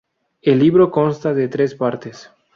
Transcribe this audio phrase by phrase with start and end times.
[0.41, 2.31] El libro consta de tres partes.